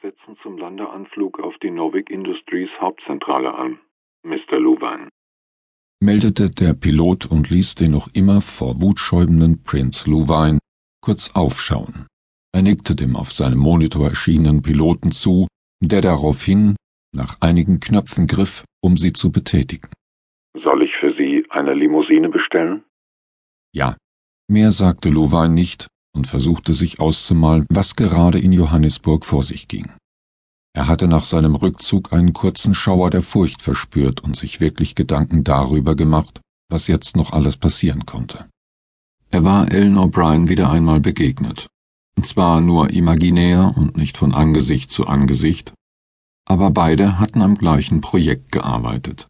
Wir 0.00 0.10
setzen 0.12 0.36
zum 0.36 0.58
Landeanflug 0.58 1.40
auf 1.40 1.58
die 1.58 1.72
Novik 1.72 2.08
Industries 2.08 2.70
Hauptzentrale 2.80 3.52
an, 3.52 3.80
Mr. 4.22 4.60
Louvain. 4.60 5.08
meldete 6.00 6.50
der 6.50 6.74
Pilot 6.74 7.26
und 7.26 7.50
ließ 7.50 7.74
den 7.74 7.92
noch 7.92 8.08
immer 8.12 8.40
vor 8.40 8.80
Wut 8.80 9.00
schäumenden 9.00 9.64
Prince 9.64 10.08
Louvain 10.08 10.60
kurz 11.00 11.32
aufschauen. 11.34 12.06
Er 12.52 12.62
nickte 12.62 12.94
dem 12.94 13.16
auf 13.16 13.32
seinem 13.32 13.58
Monitor 13.58 14.08
erschienenen 14.08 14.62
Piloten 14.62 15.10
zu, 15.10 15.48
der 15.82 16.00
daraufhin 16.00 16.76
nach 17.12 17.40
einigen 17.40 17.80
Knöpfen 17.80 18.28
griff, 18.28 18.64
um 18.80 18.96
sie 18.96 19.12
zu 19.12 19.32
betätigen. 19.32 19.90
Soll 20.56 20.82
ich 20.84 20.94
für 20.94 21.10
Sie 21.10 21.44
eine 21.50 21.74
Limousine 21.74 22.28
bestellen? 22.28 22.84
Ja. 23.74 23.96
Mehr 24.48 24.70
sagte 24.70 25.10
Louvain 25.10 25.54
nicht 25.54 25.88
und 26.18 26.26
versuchte 26.26 26.72
sich 26.72 26.98
auszumalen, 26.98 27.64
was 27.70 27.94
gerade 27.94 28.40
in 28.40 28.52
Johannesburg 28.52 29.24
vor 29.24 29.44
sich 29.44 29.68
ging. 29.68 29.88
Er 30.74 30.88
hatte 30.88 31.06
nach 31.06 31.24
seinem 31.24 31.54
Rückzug 31.54 32.12
einen 32.12 32.32
kurzen 32.32 32.74
Schauer 32.74 33.10
der 33.10 33.22
Furcht 33.22 33.62
verspürt 33.62 34.20
und 34.20 34.36
sich 34.36 34.60
wirklich 34.60 34.96
Gedanken 34.96 35.44
darüber 35.44 35.94
gemacht, 35.94 36.40
was 36.68 36.88
jetzt 36.88 37.16
noch 37.16 37.32
alles 37.32 37.56
passieren 37.56 38.04
konnte. 38.04 38.46
Er 39.30 39.44
war 39.44 39.70
Ellen 39.70 39.96
O'Brien 39.96 40.48
wieder 40.48 40.70
einmal 40.70 41.00
begegnet. 41.00 41.68
Zwar 42.22 42.60
nur 42.60 42.90
imaginär 42.90 43.74
und 43.76 43.96
nicht 43.96 44.16
von 44.16 44.34
Angesicht 44.34 44.90
zu 44.90 45.06
Angesicht, 45.06 45.72
aber 46.46 46.72
beide 46.72 47.20
hatten 47.20 47.42
am 47.42 47.54
gleichen 47.54 48.00
Projekt 48.00 48.50
gearbeitet. 48.50 49.28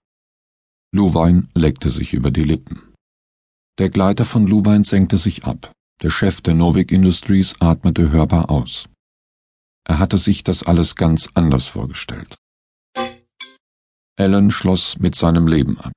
Louvain 0.94 1.48
leckte 1.54 1.90
sich 1.90 2.14
über 2.14 2.30
die 2.30 2.44
Lippen. 2.44 2.80
Der 3.78 3.90
Gleiter 3.90 4.24
von 4.24 4.46
Louvain 4.46 4.84
senkte 4.84 5.18
sich 5.18 5.44
ab. 5.44 5.70
Der 6.00 6.10
Chef 6.10 6.40
der 6.42 6.54
Novik 6.54 6.92
Industries 6.92 7.60
atmete 7.60 8.12
hörbar 8.12 8.50
aus. 8.50 8.88
Er 9.84 9.98
hatte 9.98 10.16
sich 10.16 10.44
das 10.44 10.62
alles 10.62 10.94
ganz 10.94 11.28
anders 11.34 11.66
vorgestellt. 11.66 12.36
Alan 14.16 14.52
schloss 14.52 15.00
mit 15.00 15.16
seinem 15.16 15.48
Leben 15.48 15.76
ab. 15.80 15.92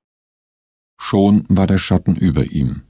Schon 1.00 1.46
war 1.48 1.68
der 1.68 1.78
Schatten 1.78 2.16
über 2.16 2.46
ihm. 2.46 2.82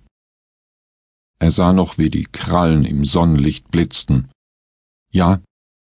Er 1.39 1.50
sah 1.50 1.75
noch, 1.75 1.98
wie 1.98 2.09
die 2.09 2.25
Krallen 2.25 2.84
im 2.84 3.05
Sonnenlicht 3.05 3.70
blitzten. 3.70 4.31
Ja, 5.12 5.42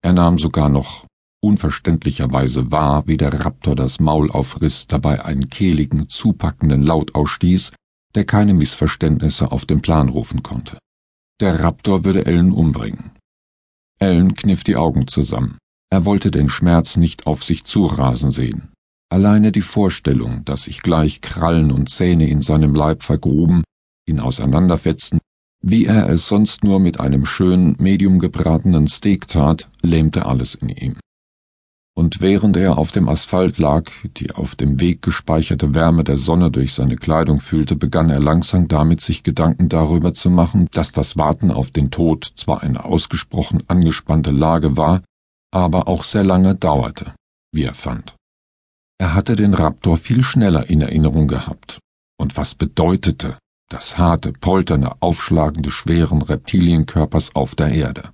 er 0.02 0.14
nahm 0.14 0.38
sogar 0.38 0.70
noch 0.70 1.06
unverständlicherweise 1.42 2.70
wahr, 2.70 3.06
wie 3.06 3.18
der 3.18 3.44
Raptor 3.44 3.76
das 3.76 4.00
Maul 4.00 4.30
aufriss, 4.30 4.86
dabei 4.86 5.22
einen 5.22 5.50
kehligen, 5.50 6.08
zupackenden 6.08 6.82
Laut 6.82 7.14
ausstieß, 7.14 7.72
der 8.14 8.24
keine 8.24 8.54
Missverständnisse 8.54 9.52
auf 9.52 9.66
den 9.66 9.82
Plan 9.82 10.08
rufen 10.08 10.42
konnte. 10.42 10.78
Der 11.40 11.60
Raptor 11.60 12.04
würde 12.04 12.26
Ellen 12.26 12.52
umbringen. 12.52 13.12
Ellen 13.98 14.34
kniff 14.34 14.62
die 14.62 14.76
Augen 14.76 15.08
zusammen. 15.08 15.58
Er 15.90 16.04
wollte 16.04 16.30
den 16.30 16.48
Schmerz 16.48 16.96
nicht 16.96 17.26
auf 17.26 17.44
sich 17.44 17.64
zurasen 17.64 18.30
sehen. 18.30 18.72
Alleine 19.10 19.50
die 19.50 19.62
Vorstellung, 19.62 20.44
dass 20.44 20.64
sich 20.64 20.82
gleich 20.82 21.20
Krallen 21.20 21.72
und 21.72 21.88
Zähne 21.88 22.28
in 22.28 22.42
seinem 22.42 22.74
Leib 22.74 23.02
vergruben, 23.02 23.64
ihn 24.06 24.20
auseinanderfetzten, 24.20 25.18
wie 25.62 25.86
er 25.86 26.08
es 26.08 26.28
sonst 26.28 26.62
nur 26.62 26.78
mit 26.78 27.00
einem 27.00 27.26
schönen, 27.26 27.74
medium 27.78 28.18
gebratenen 28.18 28.86
Steak 28.86 29.26
tat, 29.26 29.68
lähmte 29.82 30.26
alles 30.26 30.54
in 30.54 30.68
ihm 30.68 30.96
und 32.00 32.22
während 32.22 32.56
er 32.56 32.78
auf 32.78 32.92
dem 32.92 33.10
Asphalt 33.10 33.58
lag, 33.58 33.90
die 34.16 34.30
auf 34.32 34.54
dem 34.54 34.80
Weg 34.80 35.02
gespeicherte 35.02 35.74
Wärme 35.74 36.02
der 36.02 36.16
Sonne 36.16 36.50
durch 36.50 36.72
seine 36.72 36.96
Kleidung 36.96 37.40
fühlte, 37.40 37.76
begann 37.76 38.08
er 38.08 38.20
langsam 38.20 38.68
damit, 38.68 39.02
sich 39.02 39.22
Gedanken 39.22 39.68
darüber 39.68 40.14
zu 40.14 40.30
machen, 40.30 40.66
dass 40.72 40.92
das 40.92 41.18
Warten 41.18 41.50
auf 41.50 41.70
den 41.70 41.90
Tod 41.90 42.32
zwar 42.36 42.62
eine 42.62 42.86
ausgesprochen 42.86 43.64
angespannte 43.68 44.30
Lage 44.30 44.78
war, 44.78 45.02
aber 45.52 45.88
auch 45.88 46.02
sehr 46.02 46.24
lange 46.24 46.54
dauerte, 46.54 47.12
wie 47.52 47.64
er 47.64 47.74
fand. 47.74 48.14
Er 48.98 49.12
hatte 49.12 49.36
den 49.36 49.52
Raptor 49.52 49.98
viel 49.98 50.22
schneller 50.22 50.70
in 50.70 50.80
Erinnerung 50.80 51.28
gehabt. 51.28 51.80
Und 52.18 52.38
was 52.38 52.54
bedeutete 52.54 53.36
das 53.68 53.98
harte, 53.98 54.32
polternde, 54.32 54.92
aufschlagende 55.00 55.70
schweren 55.70 56.22
Reptilienkörpers 56.22 57.34
auf 57.34 57.54
der 57.54 57.72
Erde? 57.72 58.08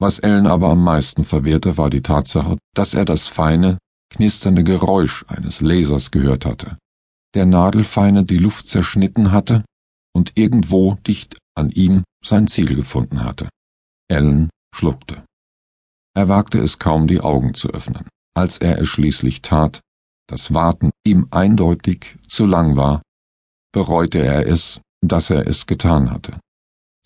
Was 0.00 0.18
Ellen 0.18 0.46
aber 0.46 0.70
am 0.70 0.82
meisten 0.82 1.24
verwirrte, 1.24 1.78
war 1.78 1.90
die 1.90 2.02
Tatsache, 2.02 2.58
dass 2.74 2.94
er 2.94 3.04
das 3.04 3.28
feine, 3.28 3.78
knisternde 4.10 4.64
Geräusch 4.64 5.24
eines 5.28 5.60
Lasers 5.60 6.10
gehört 6.10 6.44
hatte, 6.44 6.78
der 7.34 7.46
nadelfeine 7.46 8.24
die 8.24 8.38
Luft 8.38 8.68
zerschnitten 8.68 9.32
hatte 9.32 9.64
und 10.14 10.32
irgendwo 10.36 10.94
dicht 11.06 11.38
an 11.56 11.70
ihm 11.70 12.04
sein 12.24 12.46
Ziel 12.46 12.74
gefunden 12.74 13.22
hatte. 13.24 13.48
Ellen 14.08 14.50
schluckte. 14.74 15.24
Er 16.16 16.28
wagte 16.28 16.58
es 16.58 16.78
kaum, 16.78 17.06
die 17.06 17.20
Augen 17.20 17.54
zu 17.54 17.68
öffnen. 17.68 18.08
Als 18.36 18.58
er 18.58 18.78
es 18.78 18.88
schließlich 18.88 19.42
tat, 19.42 19.80
das 20.28 20.54
Warten 20.54 20.90
ihm 21.04 21.28
eindeutig 21.30 22.18
zu 22.26 22.46
lang 22.46 22.76
war, 22.76 23.02
bereute 23.72 24.18
er 24.18 24.46
es, 24.46 24.80
dass 25.02 25.30
er 25.30 25.46
es 25.46 25.66
getan 25.66 26.10
hatte. 26.10 26.38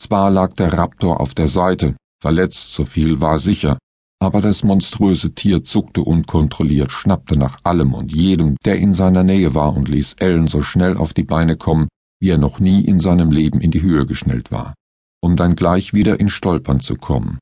Zwar 0.01 0.31
lag 0.31 0.53
der 0.55 0.73
Raptor 0.73 1.21
auf 1.21 1.35
der 1.35 1.49
Seite, 1.49 1.97
Verletzt 2.21 2.73
so 2.73 2.85
viel 2.85 3.21
war 3.21 3.39
sicher, 3.39 3.79
aber 4.21 4.41
das 4.41 4.65
monströse 4.65 5.35
Tier 5.35 5.63
zuckte 5.63 6.03
unkontrolliert, 6.03 6.91
schnappte 6.91 7.37
nach 7.37 7.59
allem 7.63 7.95
und 7.95 8.13
jedem, 8.13 8.57
der 8.65 8.79
in 8.79 8.93
seiner 8.93 9.23
Nähe 9.23 9.55
war, 9.55 9.77
und 9.77 9.89
ließ 9.89 10.15
Ellen 10.15 10.49
so 10.49 10.63
schnell 10.63 10.97
auf 10.97 11.15
die 11.15 11.23
Beine 11.23 11.57
kommen, 11.57 11.89
wie 12.21 12.31
er 12.31 12.39
noch 12.39 12.59
nie 12.59 12.85
in 12.85 12.99
seinem 12.99 13.31
Leben 13.31 13.61
in 13.61 13.71
die 13.71 13.83
Höhe 13.83 14.07
geschnellt 14.07 14.51
war, 14.51 14.75
um 15.23 15.37
dann 15.37 15.55
gleich 15.55 15.95
wieder 15.95 16.19
in 16.19 16.29
Stolpern 16.29 16.81
zu 16.81 16.97
kommen. 16.97 17.39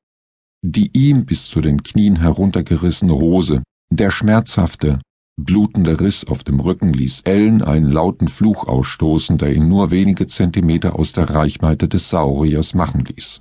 Die 0.63 0.91
ihm 0.93 1.25
bis 1.25 1.47
zu 1.47 1.63
den 1.63 1.83
Knien 1.83 2.17
heruntergerissene 2.17 3.15
Hose, 3.15 3.63
der 3.91 4.11
schmerzhafte, 4.11 5.01
blutende 5.41 6.01
Riss 6.01 6.27
auf 6.27 6.45
dem 6.45 6.61
Rücken 6.61 6.93
ließ 6.93 7.23
Ellen 7.25 7.63
einen 7.63 7.91
lauten 7.91 8.29
Fluch 8.29 8.67
ausstoßen, 8.67 9.39
der 9.39 9.55
ihn 9.55 9.69
nur 9.69 9.91
wenige 9.91 10.27
Zentimeter 10.27 10.99
aus 10.99 11.13
der 11.13 11.31
Reichweite 11.31 11.89
des 11.89 12.11
Sauriers 12.11 12.75
machen 12.75 13.05
ließ. 13.05 13.41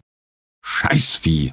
Scheißvieh! 0.66 1.52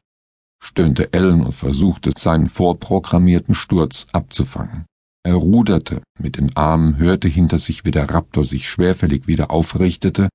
stöhnte 0.62 1.12
Ellen 1.12 1.44
und 1.44 1.52
versuchte, 1.52 2.12
seinen 2.16 2.48
vorprogrammierten 2.48 3.54
Sturz 3.54 4.06
abzufangen. 4.12 4.86
Er 5.22 5.34
ruderte 5.34 6.02
mit 6.18 6.38
den 6.38 6.56
Armen, 6.56 6.96
hörte 6.96 7.28
hinter 7.28 7.58
sich, 7.58 7.84
wie 7.84 7.90
der 7.90 8.08
Raptor 8.08 8.44
sich 8.44 8.68
schwerfällig 8.68 9.26
wieder 9.26 9.50
aufrichtete 9.50 10.28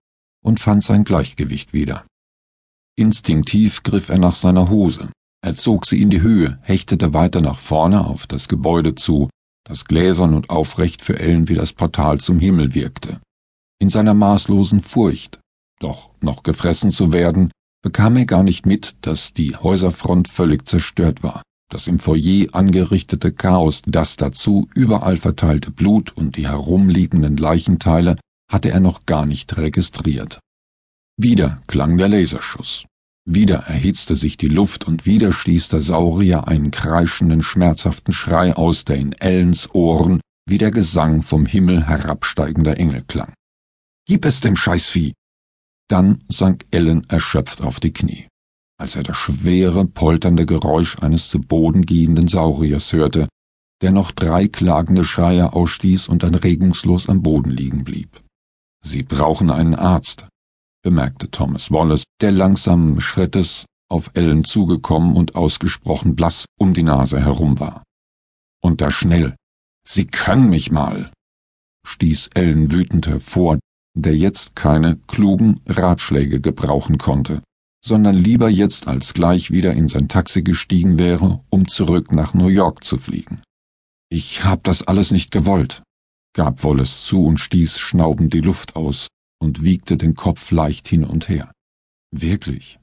und 0.43 0.59
fand 0.59 0.83
sein 0.83 1.03
Gleichgewicht 1.03 1.73
wieder. 1.73 2.05
Instinktiv 2.95 3.83
griff 3.83 4.09
er 4.09 4.19
nach 4.19 4.35
seiner 4.35 4.69
Hose. 4.69 5.09
Er 5.41 5.55
zog 5.55 5.85
sie 5.85 6.01
in 6.01 6.09
die 6.09 6.21
Höhe, 6.21 6.59
hechtete 6.61 7.13
weiter 7.13 7.41
nach 7.41 7.59
vorne 7.59 8.05
auf 8.05 8.27
das 8.27 8.47
Gebäude 8.47 8.95
zu, 8.95 9.29
das 9.65 9.85
gläsern 9.85 10.33
und 10.33 10.49
aufrecht 10.49 11.01
für 11.01 11.19
Ellen 11.19 11.49
wie 11.49 11.55
das 11.55 11.73
Portal 11.73 12.19
zum 12.19 12.39
Himmel 12.39 12.73
wirkte. 12.73 13.19
In 13.79 13.89
seiner 13.89 14.13
maßlosen 14.13 14.81
Furcht, 14.81 15.39
doch 15.79 16.09
noch 16.21 16.43
gefressen 16.43 16.91
zu 16.91 17.11
werden, 17.11 17.51
bekam 17.87 18.17
er 18.17 18.25
gar 18.25 18.43
nicht 18.43 18.65
mit, 18.65 18.97
dass 18.99 19.31
die 19.31 19.55
Häuserfront 19.55 20.27
völlig 20.27 20.67
zerstört 20.67 21.23
war. 21.23 21.41
Das 21.71 21.87
im 21.87 21.99
Foyer 21.99 22.47
angerichtete 22.51 23.31
Chaos, 23.31 23.81
das 23.85 24.17
dazu 24.17 24.67
überall 24.75 25.15
verteilte 25.15 25.71
Blut 25.71 26.11
und 26.11 26.35
die 26.35 26.49
herumliegenden 26.49 27.37
Leichenteile 27.37 28.17
hatte 28.51 28.71
er 28.71 28.81
noch 28.81 29.05
gar 29.05 29.25
nicht 29.25 29.55
registriert. 29.55 30.37
Wieder 31.15 31.61
klang 31.67 31.97
der 31.97 32.09
Laserschuss. 32.09 32.83
Wieder 33.23 33.59
erhitzte 33.59 34.17
sich 34.17 34.35
die 34.35 34.49
Luft 34.49 34.85
und 34.85 35.05
wieder 35.05 35.31
stieß 35.31 35.69
der 35.69 35.81
Saurier 35.81 36.45
einen 36.45 36.71
kreischenden, 36.71 37.41
schmerzhaften 37.41 38.11
Schrei 38.11 38.53
aus, 38.53 38.83
der 38.83 38.97
in 38.97 39.13
Ellens 39.13 39.73
Ohren 39.73 40.19
wie 40.45 40.57
der 40.57 40.71
Gesang 40.71 41.21
vom 41.21 41.45
Himmel 41.45 41.87
herabsteigender 41.87 42.77
Engel 42.77 43.05
klang. 43.07 43.31
Gib 44.05 44.25
es 44.25 44.41
dem 44.41 44.57
Scheißvieh! 44.57 45.13
Dann 45.89 46.23
sank 46.27 46.65
Ellen 46.71 47.09
erschöpft 47.09 47.61
auf 47.61 47.79
die 47.79 47.93
Knie, 47.93 48.27
als 48.77 48.95
er 48.95 49.03
das 49.03 49.17
schwere, 49.17 49.85
polternde 49.85 50.45
Geräusch 50.45 50.97
eines 50.99 51.29
zu 51.29 51.39
Boden 51.39 51.85
gehenden 51.85 52.27
Sauriers 52.27 52.91
hörte, 52.91 53.29
der 53.81 53.91
noch 53.91 54.11
drei 54.11 54.47
klagende 54.47 55.05
Schreie 55.05 55.53
ausstieß 55.53 56.07
und 56.07 56.23
dann 56.23 56.35
regungslos 56.35 57.09
am 57.09 57.21
Boden 57.21 57.51
liegen 57.51 57.83
blieb. 57.83 58.21
Sie 58.83 59.03
brauchen 59.03 59.49
einen 59.49 59.75
Arzt, 59.75 60.27
bemerkte 60.83 61.29
Thomas 61.29 61.71
Wallace, 61.71 62.05
der 62.21 62.31
langsamen 62.31 63.01
Schrittes 63.01 63.65
auf 63.89 64.11
Ellen 64.13 64.43
zugekommen 64.43 65.15
und 65.15 65.35
ausgesprochen 65.35 66.15
blass 66.15 66.45
um 66.59 66.73
die 66.73 66.83
Nase 66.83 67.19
herum 67.19 67.59
war. 67.59 67.83
Und 68.61 68.81
da 68.81 68.91
schnell. 68.91 69.35
Sie 69.87 70.05
können 70.05 70.49
mich 70.49 70.71
mal, 70.71 71.11
stieß 71.85 72.31
Ellen 72.33 72.71
wütend 72.71 73.07
hervor, 73.07 73.59
der 74.01 74.15
jetzt 74.15 74.55
keine 74.55 74.97
klugen 75.07 75.59
Ratschläge 75.65 76.39
gebrauchen 76.39 76.97
konnte, 76.97 77.41
sondern 77.83 78.15
lieber 78.15 78.49
jetzt 78.49 78.87
als 78.87 79.13
gleich 79.13 79.51
wieder 79.51 79.73
in 79.73 79.87
sein 79.87 80.07
Taxi 80.07 80.41
gestiegen 80.43 80.99
wäre, 80.99 81.43
um 81.49 81.67
zurück 81.67 82.11
nach 82.11 82.33
New 82.33 82.47
York 82.47 82.83
zu 82.83 82.97
fliegen. 82.97 83.41
Ich 84.09 84.43
hab 84.43 84.63
das 84.63 84.83
alles 84.83 85.11
nicht 85.11 85.31
gewollt, 85.31 85.83
gab 86.33 86.63
Wallace 86.63 87.03
zu 87.05 87.23
und 87.25 87.39
stieß 87.39 87.79
schnaubend 87.79 88.33
die 88.33 88.41
Luft 88.41 88.75
aus 88.75 89.07
und 89.39 89.63
wiegte 89.63 89.97
den 89.97 90.15
Kopf 90.15 90.51
leicht 90.51 90.87
hin 90.87 91.03
und 91.03 91.27
her. 91.29 91.51
Wirklich? 92.11 92.79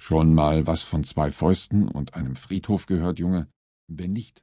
Schon 0.00 0.34
mal 0.34 0.66
was 0.66 0.82
von 0.82 1.04
zwei 1.04 1.30
Fäusten 1.30 1.86
und 1.86 2.14
einem 2.14 2.34
Friedhof 2.36 2.86
gehört, 2.86 3.18
Junge? 3.18 3.46
Wenn 3.88 4.12
nicht, 4.12 4.42